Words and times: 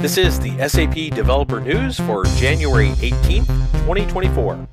This 0.00 0.16
is 0.16 0.40
the 0.40 0.66
SAP 0.66 1.14
Developer 1.14 1.60
News 1.60 1.98
for 2.00 2.24
January 2.24 2.88
18th, 2.88 3.46
2024. 3.84 4.66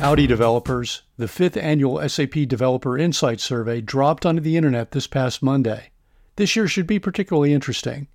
Howdy 0.00 0.26
developers. 0.26 1.02
The 1.18 1.28
fifth 1.28 1.58
annual 1.58 2.08
SAP 2.08 2.48
Developer 2.48 2.96
Insight 2.96 3.38
Survey 3.38 3.82
dropped 3.82 4.24
onto 4.24 4.40
the 4.40 4.56
internet 4.56 4.92
this 4.92 5.06
past 5.06 5.42
Monday. 5.42 5.90
This 6.36 6.56
year 6.56 6.66
should 6.66 6.86
be 6.86 6.98
particularly 6.98 7.52
interesting. 7.52 8.08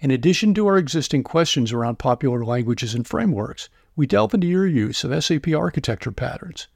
In 0.00 0.10
addition 0.10 0.52
to 0.54 0.66
our 0.66 0.76
existing 0.76 1.22
questions 1.22 1.72
around 1.72 2.00
popular 2.00 2.44
languages 2.44 2.92
and 2.92 3.06
frameworks, 3.06 3.68
we 3.94 4.08
delve 4.08 4.34
into 4.34 4.48
your 4.48 4.66
use 4.66 5.04
of 5.04 5.22
SAP 5.22 5.46
architecture 5.54 6.10
patterns. 6.10 6.66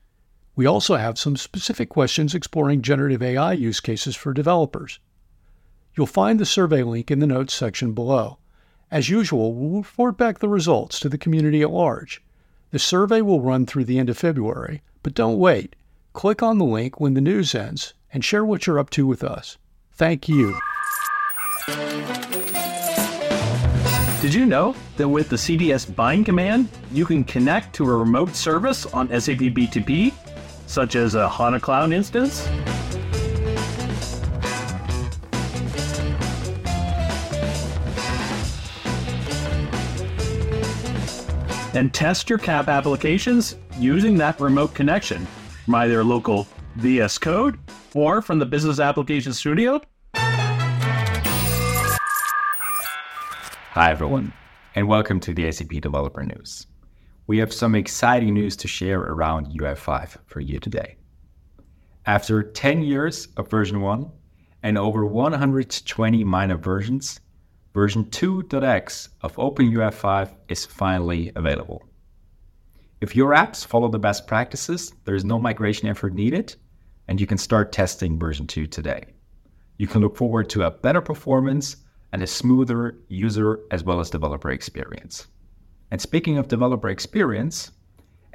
We 0.55 0.65
also 0.65 0.95
have 0.95 1.19
some 1.19 1.37
specific 1.37 1.89
questions 1.89 2.37
exploring 2.37 2.83
generative 2.83 3.21
AI 3.21 3.55
use 3.55 3.81
cases 3.81 4.15
for 4.15 4.33
developers. 4.33 5.01
You'll 5.97 6.07
find 6.07 6.39
the 6.39 6.47
survey 6.47 6.85
link 6.85 7.11
in 7.11 7.19
the 7.19 7.27
notes 7.27 7.53
section 7.53 7.95
below. 7.95 8.39
As 8.95 9.09
usual, 9.09 9.53
we'll 9.55 9.81
report 9.81 10.17
back 10.17 10.39
the 10.39 10.49
results 10.49 11.01
to 11.01 11.09
the 11.09 11.19
community 11.19 11.63
at 11.63 11.73
large. 11.73 12.23
The 12.71 12.79
survey 12.79 13.23
will 13.23 13.41
run 13.41 13.67
through 13.67 13.87
the 13.87 13.99
end 13.99 14.09
of 14.09 14.17
February, 14.17 14.83
but 15.03 15.15
don't 15.15 15.37
wait. 15.37 15.75
Click 16.13 16.45
on 16.45 16.59
the 16.59 16.65
link 16.65 17.01
when 17.01 17.15
the 17.15 17.21
news 17.21 17.57
ends 17.57 17.95
and 18.13 18.25
share 18.25 18.45
what 18.45 18.69
you're 18.69 18.79
up 18.79 18.91
to 18.91 19.05
with 19.05 19.25
us. 19.25 19.59
Thank 19.95 20.29
you. 20.29 20.57
Did 24.23 24.33
you 24.33 24.47
know 24.47 24.77
that 24.97 25.09
with 25.09 25.29
the 25.29 25.35
CDS 25.35 25.93
bind 25.93 26.27
command, 26.27 26.69
you 26.93 27.05
can 27.05 27.25
connect 27.25 27.75
to 27.75 27.91
a 27.91 27.97
remote 27.97 28.37
service 28.37 28.87
on 28.87 29.09
SAP 29.09 29.39
BTP, 29.39 30.13
such 30.69 30.95
as 30.95 31.17
a 31.17 31.29
HANA 31.29 31.59
Cloud 31.59 31.93
instance? 31.93 32.49
And 41.75 41.93
test 41.93 42.31
your 42.31 42.39
CAP 42.39 42.69
applications 42.69 43.57
using 43.79 44.17
that 44.17 44.41
remote 44.41 44.75
connection 44.75 45.27
from 45.65 45.75
either 45.75 46.05
local 46.05 46.47
VS 46.77 47.19
Code 47.19 47.59
or 47.95 48.23
from 48.23 48.39
the 48.39 48.47
Business 48.47 48.79
Application 48.79 49.33
Studio. 49.33 49.81
Hi, 53.73 53.91
everyone, 53.91 54.33
and 54.77 54.87
welcome 54.87 55.19
to 55.21 55.35
the 55.35 55.51
SAP 55.51 55.81
Developer 55.81 56.23
News. 56.23 56.69
We 57.27 57.39
have 57.39 57.53
some 57.53 57.75
exciting 57.75 58.35
news 58.35 58.55
to 58.59 58.69
share 58.69 59.01
around 59.01 59.49
UI5 59.49 60.19
for 60.27 60.41
you 60.41 60.61
today. 60.61 60.97
After 62.07 62.43
10 62.43 62.83
years 62.83 63.29
of 63.37 63.51
version 63.51 63.81
1 63.81 64.11
and 64.63 64.79
over 64.79 65.05
120 65.05 66.23
minor 66.23 66.57
versions, 66.57 67.19
version 67.75 68.05
2.x 68.05 69.09
of 69.23 69.35
OpenUI5 69.35 70.33
is 70.49 70.65
finally 70.65 71.33
available. 71.35 71.83
If 73.01 73.17
your 73.17 73.33
apps 73.35 73.67
follow 73.67 73.89
the 73.89 73.99
best 73.99 74.29
practices, 74.29 74.93
there 75.05 75.17
is 75.17 75.25
no 75.25 75.41
migration 75.41 75.89
effort 75.89 76.15
needed, 76.15 76.55
and 77.09 77.21
you 77.21 77.27
can 77.27 77.37
start 77.37 77.73
testing 77.73 78.17
version 78.17 78.47
2 78.47 78.69
today. 78.69 79.05
You 79.77 79.89
can 79.89 80.03
look 80.03 80.17
forward 80.17 80.49
to 80.51 80.63
a 80.63 80.71
better 80.71 81.01
performance 81.01 81.79
and 82.13 82.23
a 82.23 82.29
smoother 82.29 82.97
user 83.09 83.59
as 83.73 83.83
well 83.83 83.99
as 83.99 84.09
developer 84.09 84.51
experience. 84.51 85.27
And 85.91 86.01
speaking 86.01 86.39
of 86.39 86.47
developer 86.47 86.89
experience, 86.89 87.73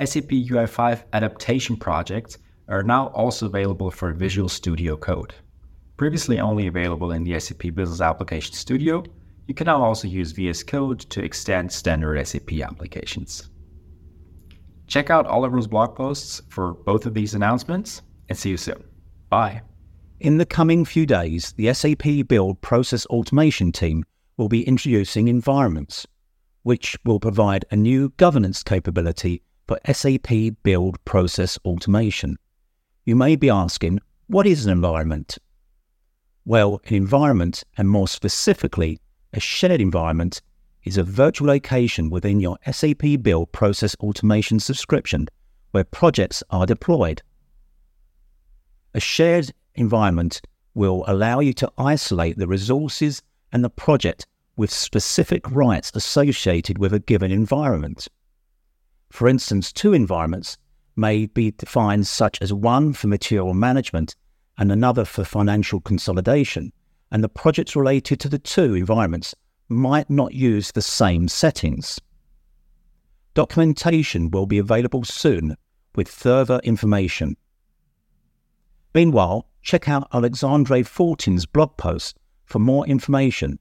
SAP 0.04 0.32
UI5 0.32 1.04
adaptation 1.14 1.78
projects 1.78 2.38
are 2.68 2.84
now 2.84 3.08
also 3.08 3.46
available 3.46 3.90
for 3.90 4.12
Visual 4.12 4.50
Studio 4.50 4.98
Code. 4.98 5.34
Previously 5.96 6.42
only 6.42 6.68
available 6.68 7.14
in 7.14 7.24
the 7.24 7.40
SAP 7.40 7.74
Business 7.74 8.02
Application 8.02 8.54
Studio, 8.54 9.04
you 9.50 9.56
can 9.56 9.66
now 9.66 9.84
also 9.84 10.08
use 10.08 10.32
VS 10.32 10.62
Code 10.62 11.00
to 11.10 11.24
extend 11.24 11.72
standard 11.72 12.24
SAP 12.24 12.62
applications. 12.62 13.50
Check 14.86 15.10
out 15.10 15.26
Oliver's 15.26 15.66
blog 15.66 15.96
posts 15.96 16.40
for 16.50 16.76
both 16.76 17.08
of 17.08 17.16
these 17.16 17.34
announcements 17.34 18.04
and 18.30 18.38
see 18.38 18.52
you 18.52 18.58
soon. 18.58 18.84
Bye. 19.30 19.64
In 20.20 20.38
the 20.38 20.46
coming 20.46 20.86
few 20.86 21.08
days, 21.08 21.54
the 21.54 21.74
SAP 21.74 22.28
Build 22.28 22.62
Process 22.62 23.08
Automation 23.08 23.72
team 23.72 24.06
will 24.38 24.50
be 24.50 24.68
introducing 24.68 25.28
environments, 25.28 26.06
which 26.62 26.96
will 27.04 27.20
provide 27.20 27.66
a 27.72 27.76
new 27.76 28.10
governance 28.18 28.62
capability 28.62 29.42
for 29.68 29.80
SAP 29.92 30.30
Build 30.62 31.04
Process 31.06 31.58
Automation. 31.66 32.38
You 33.04 33.16
may 33.16 33.36
be 33.36 33.50
asking, 33.50 34.00
what 34.28 34.46
is 34.46 34.68
an 34.68 34.72
environment? 34.72 35.40
Well, 36.46 36.82
an 36.86 36.94
environment, 36.94 37.64
and 37.80 37.90
more 37.90 38.08
specifically, 38.08 39.00
a 39.34 39.40
shared 39.40 39.80
environment 39.80 40.42
is 40.84 40.98
a 40.98 41.04
virtual 41.04 41.48
location 41.48 42.10
within 42.10 42.40
your 42.40 42.58
SAP 42.72 43.22
Build 43.22 43.52
Process 43.52 43.96
Automation 44.00 44.60
subscription 44.60 45.28
where 45.72 45.84
projects 45.84 46.42
are 46.50 46.66
deployed. 46.66 47.22
A 48.96 49.00
shared 49.00 49.52
environment 49.76 50.42
will 50.74 51.04
allow 51.08 51.42
you 51.42 51.54
to 51.54 51.72
isolate 51.78 52.38
the 52.38 52.48
resources 52.48 53.22
and 53.52 53.64
the 53.64 53.70
project 53.70 54.26
with 54.56 54.72
specific 54.72 55.50
rights 55.52 55.92
associated 55.94 56.80
with 56.80 56.94
a 56.94 57.00
given 57.00 57.32
environment. 57.32 58.08
For 59.12 59.28
instance, 59.28 59.72
two 59.72 59.94
environments 59.94 60.58
may 60.96 61.28
be 61.28 61.52
defined 61.52 62.08
such 62.08 62.42
as 62.42 62.52
one 62.52 62.94
for 62.94 63.08
material 63.08 63.54
management 63.54 64.16
and 64.58 64.72
another 64.72 65.06
for 65.06 65.24
financial 65.24 65.80
consolidation 65.80 66.74
and 67.12 67.24
the 67.24 67.30
projects 67.30 67.76
related 67.76 68.20
to 68.20 68.30
the 68.30 68.40
two 68.40 68.74
environments 68.74 69.36
might 69.68 70.10
not 70.10 70.34
use 70.34 70.72
the 70.72 70.82
same 70.82 71.28
settings. 71.28 72.00
Documentation 73.34 74.32
will 74.32 74.46
be 74.46 74.58
available 74.58 75.04
soon 75.04 75.56
with 75.96 76.08
further 76.08 76.60
information. 76.64 77.38
Meanwhile, 78.94 79.48
check 79.62 79.88
out 79.88 80.08
Alexandre 80.14 80.84
Fortin's 80.84 81.46
blog 81.46 81.78
post 81.78 82.18
for 82.46 82.60
more 82.60 82.88
information. 82.88 83.60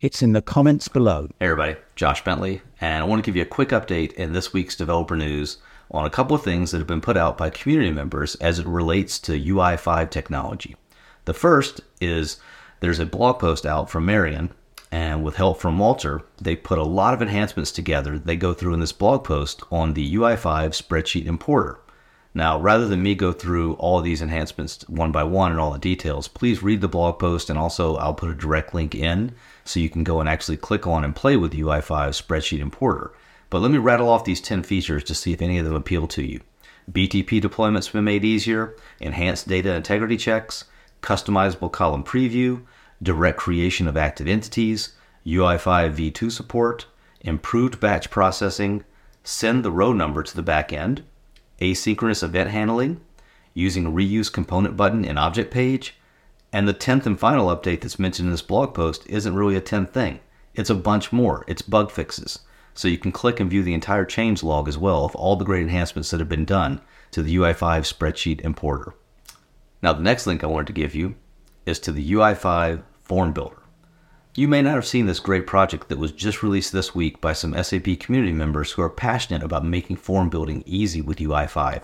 It's 0.00 0.22
in 0.22 0.32
the 0.32 0.42
comments 0.42 0.86
below. 0.86 1.28
Hey 1.40 1.46
everybody, 1.46 1.76
Josh 1.96 2.22
Bentley, 2.22 2.62
and 2.80 3.02
I 3.02 3.06
want 3.06 3.24
to 3.24 3.28
give 3.28 3.34
you 3.34 3.42
a 3.42 3.46
quick 3.46 3.70
update 3.70 4.12
in 4.12 4.32
this 4.32 4.52
week's 4.52 4.76
developer 4.76 5.16
news 5.16 5.58
on 5.90 6.04
a 6.04 6.10
couple 6.10 6.36
of 6.36 6.44
things 6.44 6.70
that 6.70 6.78
have 6.78 6.86
been 6.86 7.00
put 7.00 7.16
out 7.16 7.36
by 7.36 7.50
community 7.50 7.90
members 7.90 8.36
as 8.36 8.60
it 8.60 8.66
relates 8.66 9.18
to 9.20 9.32
UI5 9.32 10.10
technology. 10.10 10.76
The 11.24 11.34
first 11.34 11.80
is 12.00 12.38
there's 12.80 12.98
a 12.98 13.06
blog 13.06 13.38
post 13.38 13.66
out 13.66 13.90
from 13.90 14.06
Marian, 14.06 14.50
and 14.90 15.22
with 15.22 15.36
help 15.36 15.60
from 15.60 15.78
Walter, 15.78 16.22
they 16.40 16.56
put 16.56 16.78
a 16.78 16.84
lot 16.84 17.14
of 17.14 17.20
enhancements 17.20 17.70
together 17.70 18.18
they 18.18 18.36
go 18.36 18.54
through 18.54 18.74
in 18.74 18.80
this 18.80 18.92
blog 18.92 19.24
post 19.24 19.62
on 19.70 19.94
the 19.94 20.14
UI5 20.14 20.70
spreadsheet 20.70 21.26
importer. 21.26 21.78
Now, 22.34 22.58
rather 22.58 22.86
than 22.86 23.02
me 23.02 23.14
go 23.14 23.32
through 23.32 23.74
all 23.74 24.00
these 24.00 24.22
enhancements 24.22 24.88
one 24.88 25.10
by 25.10 25.24
one 25.24 25.50
and 25.50 25.60
all 25.60 25.72
the 25.72 25.78
details, 25.78 26.28
please 26.28 26.62
read 26.62 26.80
the 26.80 26.88
blog 26.88 27.18
post 27.18 27.50
and 27.50 27.58
also 27.58 27.96
I'll 27.96 28.14
put 28.14 28.30
a 28.30 28.34
direct 28.34 28.74
link 28.74 28.94
in 28.94 29.34
so 29.64 29.80
you 29.80 29.90
can 29.90 30.04
go 30.04 30.20
and 30.20 30.28
actually 30.28 30.56
click 30.56 30.86
on 30.86 31.04
and 31.04 31.16
play 31.16 31.36
with 31.36 31.52
UI5 31.52 32.10
spreadsheet 32.10 32.60
importer. 32.60 33.12
But 33.50 33.60
let 33.60 33.70
me 33.70 33.78
rattle 33.78 34.08
off 34.08 34.24
these 34.24 34.40
10 34.40 34.62
features 34.62 35.02
to 35.04 35.14
see 35.14 35.32
if 35.32 35.42
any 35.42 35.58
of 35.58 35.64
them 35.64 35.74
appeal 35.74 36.06
to 36.08 36.22
you. 36.22 36.40
BTP 36.90 37.42
deployments 37.42 37.86
have 37.86 37.94
been 37.94 38.04
made 38.04 38.24
easier, 38.24 38.76
enhanced 39.00 39.48
data 39.48 39.74
integrity 39.74 40.16
checks, 40.16 40.64
customizable 41.02 41.70
column 41.70 42.04
preview, 42.04 42.62
direct 43.02 43.38
creation 43.38 43.86
of 43.86 43.96
active 43.96 44.26
entities, 44.26 44.94
UI5 45.26 45.94
v2 45.94 46.30
support, 46.30 46.86
improved 47.20 47.80
batch 47.80 48.10
processing, 48.10 48.84
send 49.22 49.64
the 49.64 49.70
row 49.70 49.92
number 49.92 50.22
to 50.22 50.36
the 50.36 50.42
backend, 50.42 51.02
asynchronous 51.60 52.22
event 52.22 52.50
handling, 52.50 53.00
using 53.54 53.92
reuse 53.92 54.32
component 54.32 54.76
button 54.76 55.04
in 55.04 55.18
object 55.18 55.50
page, 55.50 55.96
and 56.52 56.66
the 56.66 56.74
10th 56.74 57.06
and 57.06 57.18
final 57.18 57.54
update 57.54 57.82
that's 57.82 57.98
mentioned 57.98 58.26
in 58.26 58.32
this 58.32 58.42
blog 58.42 58.72
post 58.72 59.06
isn't 59.06 59.34
really 59.34 59.56
a 59.56 59.60
10th 59.60 59.90
thing. 59.90 60.20
It's 60.54 60.70
a 60.70 60.74
bunch 60.74 61.12
more. 61.12 61.44
It's 61.46 61.62
bug 61.62 61.90
fixes. 61.90 62.40
So 62.74 62.88
you 62.88 62.98
can 62.98 63.12
click 63.12 63.40
and 63.40 63.50
view 63.50 63.62
the 63.62 63.74
entire 63.74 64.04
change 64.04 64.42
log 64.42 64.68
as 64.68 64.78
well 64.78 65.04
of 65.04 65.14
all 65.16 65.36
the 65.36 65.44
great 65.44 65.62
enhancements 65.62 66.10
that 66.10 66.20
have 66.20 66.28
been 66.28 66.44
done 66.44 66.80
to 67.10 67.22
the 67.22 67.36
UI5 67.36 67.92
spreadsheet 67.92 68.40
importer. 68.40 68.94
Now, 69.82 69.92
the 69.92 70.02
next 70.02 70.26
link 70.26 70.42
I 70.42 70.48
wanted 70.48 70.66
to 70.68 70.72
give 70.72 70.94
you 70.94 71.14
is 71.64 71.78
to 71.80 71.92
the 71.92 72.12
UI5 72.12 72.82
Form 73.02 73.32
Builder. 73.32 73.62
You 74.34 74.48
may 74.48 74.62
not 74.62 74.74
have 74.74 74.86
seen 74.86 75.06
this 75.06 75.20
great 75.20 75.46
project 75.46 75.88
that 75.88 75.98
was 75.98 76.12
just 76.12 76.42
released 76.42 76.72
this 76.72 76.94
week 76.94 77.20
by 77.20 77.32
some 77.32 77.60
SAP 77.60 77.98
community 78.00 78.32
members 78.32 78.72
who 78.72 78.82
are 78.82 78.90
passionate 78.90 79.42
about 79.42 79.64
making 79.64 79.96
form 79.96 80.28
building 80.28 80.62
easy 80.66 81.00
with 81.00 81.18
UI5. 81.18 81.82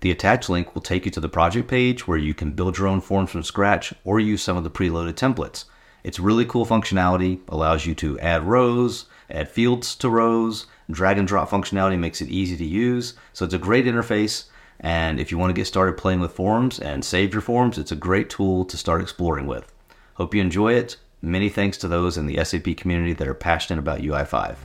The 0.00 0.10
attached 0.10 0.48
link 0.48 0.74
will 0.74 0.82
take 0.82 1.04
you 1.04 1.10
to 1.12 1.20
the 1.20 1.28
project 1.28 1.68
page 1.68 2.08
where 2.08 2.18
you 2.18 2.34
can 2.34 2.52
build 2.52 2.78
your 2.78 2.88
own 2.88 3.00
forms 3.00 3.30
from 3.30 3.42
scratch 3.42 3.94
or 4.04 4.20
use 4.20 4.42
some 4.42 4.56
of 4.56 4.64
the 4.64 4.70
preloaded 4.70 5.14
templates. 5.14 5.64
It's 6.02 6.18
really 6.18 6.44
cool 6.44 6.66
functionality, 6.66 7.40
allows 7.48 7.86
you 7.86 7.94
to 7.96 8.18
add 8.18 8.42
rows, 8.42 9.06
add 9.30 9.48
fields 9.48 9.94
to 9.96 10.10
rows, 10.10 10.66
drag 10.90 11.18
and 11.18 11.28
drop 11.28 11.50
functionality 11.50 11.98
makes 11.98 12.20
it 12.20 12.28
easy 12.28 12.56
to 12.56 12.64
use. 12.64 13.14
So 13.32 13.44
it's 13.44 13.54
a 13.54 13.58
great 13.58 13.84
interface 13.84 14.46
and 14.82 15.18
if 15.18 15.30
you 15.30 15.38
want 15.38 15.50
to 15.50 15.58
get 15.58 15.66
started 15.66 15.96
playing 15.96 16.20
with 16.20 16.32
forms 16.32 16.78
and 16.78 17.04
save 17.04 17.32
your 17.32 17.42
forms, 17.42 17.78
it's 17.78 17.92
a 17.92 17.96
great 17.96 18.28
tool 18.28 18.64
to 18.66 18.76
start 18.76 19.00
exploring 19.00 19.46
with. 19.46 19.72
Hope 20.14 20.34
you 20.34 20.40
enjoy 20.40 20.74
it, 20.74 20.96
Many 21.24 21.48
thanks 21.48 21.76
to 21.78 21.86
those 21.86 22.18
in 22.18 22.26
the 22.26 22.44
SAP 22.44 22.76
community 22.76 23.12
that 23.12 23.28
are 23.28 23.34
passionate 23.34 23.78
about 23.78 24.00
UI5. 24.00 24.56